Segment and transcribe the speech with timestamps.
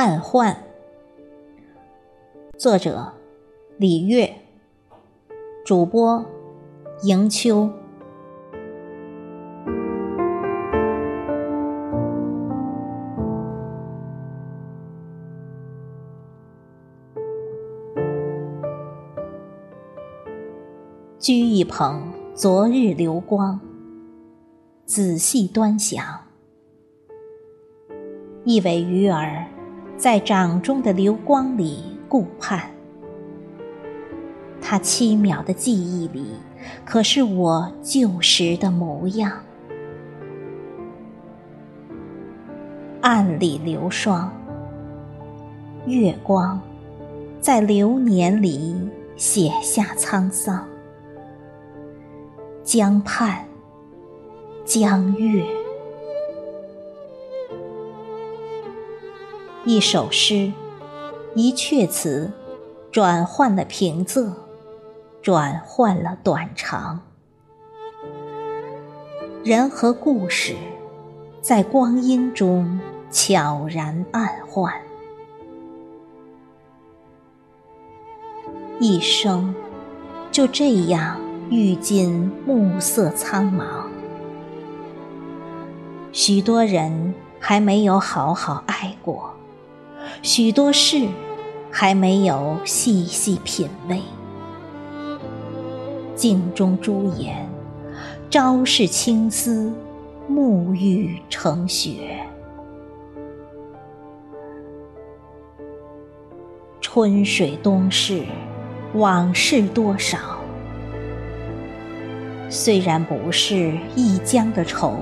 [0.00, 0.56] 暗换，
[2.56, 3.14] 作者
[3.78, 4.32] 李月，
[5.66, 6.24] 主播
[7.02, 7.68] 迎秋。
[21.18, 23.58] 掬一捧昨日流光，
[24.86, 26.20] 仔细端详，
[28.44, 29.44] 一尾鱼儿
[29.98, 32.70] 在掌中的流光里顾盼。
[34.60, 36.34] 他七秒的记忆里，
[36.84, 39.32] 可是我旧时的模样。
[43.00, 44.32] 暗里流霜，
[45.86, 46.60] 月光
[47.40, 48.76] 在流年里
[49.16, 50.64] 写下沧桑。
[52.62, 53.44] 江畔，
[54.64, 55.44] 江月，
[59.64, 60.52] 一首诗，
[61.34, 62.30] 一阙词，
[62.90, 64.32] 转换了平仄，
[65.20, 67.00] 转换了短长。
[69.44, 70.54] 人和故事，
[71.40, 74.72] 在光阴中悄然暗换。
[78.80, 79.54] 一生，
[80.30, 81.18] 就这样。
[81.50, 83.86] 遇尽暮色苍茫，
[86.12, 89.34] 许多人还没有好好爱过，
[90.22, 91.06] 许多事
[91.70, 94.00] 还没有细细品味。
[96.16, 97.48] 镜中朱颜，
[98.28, 99.72] 朝是青丝，
[100.26, 102.18] 暮欲成雪。
[106.80, 108.24] 春水东逝，
[108.94, 110.18] 往事多少？
[112.50, 114.96] 虽然不是一江的愁，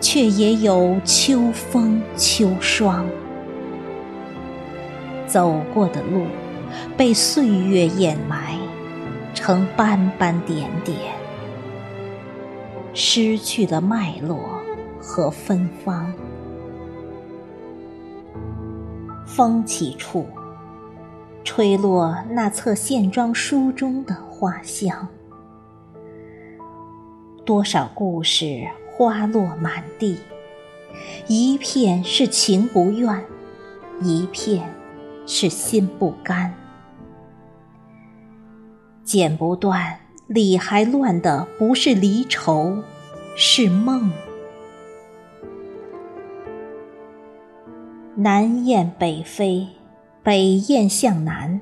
[0.00, 3.06] 却也有秋风秋霜。
[5.32, 6.26] 走过的路，
[6.94, 8.58] 被岁月掩埋，
[9.32, 10.98] 成斑斑点点。
[12.92, 14.60] 失去了脉络
[15.00, 16.12] 和芬芳。
[19.24, 20.26] 风起处，
[21.42, 25.08] 吹落那册线装书中的花香。
[27.46, 30.18] 多少故事花落满地，
[31.26, 33.24] 一片是情不愿，
[34.02, 34.68] 一片
[35.26, 36.54] 是心不甘。
[39.04, 42.82] 剪不断，理还乱的不是离愁，
[43.36, 44.10] 是梦。
[48.14, 49.66] 南雁北飞，
[50.22, 51.60] 北雁向南。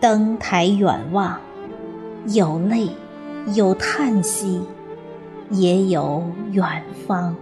[0.00, 1.40] 登台远望，
[2.26, 2.88] 有泪。
[3.54, 4.60] 有叹息，
[5.50, 6.20] 也有
[6.50, 7.36] 远方。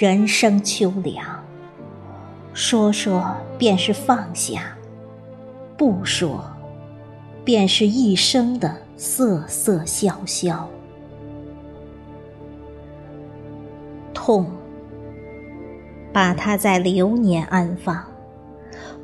[0.00, 1.26] 人生秋凉，
[2.52, 4.78] 说说便是放下，
[5.76, 6.44] 不说，
[7.44, 10.68] 便是一生的瑟瑟萧萧。
[14.14, 14.46] 痛，
[16.12, 18.00] 把它在流年安放。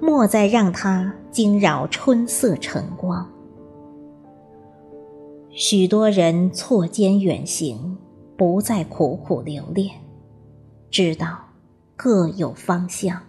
[0.00, 3.28] 莫再让它惊扰春色晨光。
[5.50, 7.98] 许多人错肩远行，
[8.36, 9.90] 不再苦苦留恋，
[10.94, 11.48] 知道
[11.96, 13.20] 各有方向。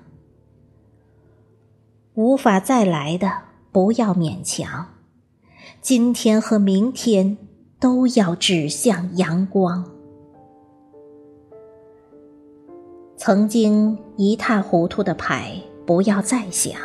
[2.14, 3.32] 无法再来的，
[3.72, 4.86] 不要勉强。
[5.82, 7.40] 今天和明天
[7.80, 9.84] 都要指向阳光。
[13.18, 15.60] 曾经一塌糊涂的牌。
[15.88, 16.80] 不要再想，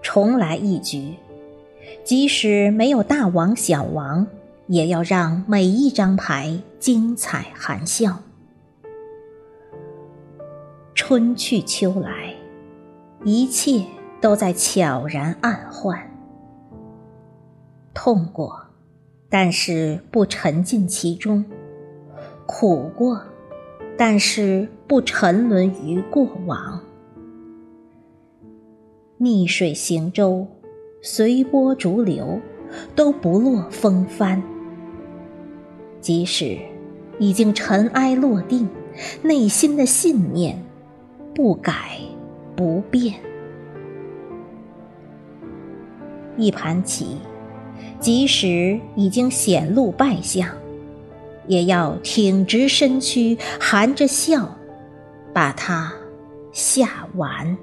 [0.00, 1.14] 重来一局。
[2.04, 4.26] 即使没有大王小王，
[4.66, 8.20] 也要让每一张牌精彩含笑。
[11.10, 12.32] 春去秋来，
[13.24, 13.84] 一切
[14.20, 15.98] 都在悄然暗换。
[17.92, 18.56] 痛过，
[19.28, 21.42] 但是不沉浸其中；
[22.46, 23.20] 苦过。
[23.98, 26.80] 但是不沉沦于过往，
[29.18, 30.46] 逆水行舟，
[31.02, 32.40] 随波逐流，
[32.94, 34.40] 都不落风帆。
[36.00, 36.56] 即使
[37.18, 38.68] 已经尘埃落定，
[39.22, 40.56] 内心的信念
[41.42, 41.98] 不改
[42.54, 43.14] 不变。
[46.36, 47.16] 一盘棋，
[47.98, 50.46] 即使已经显露败相。
[51.46, 54.54] 也要挺直身躯，含着笑，
[55.32, 55.90] 把它
[56.52, 57.56] 下完。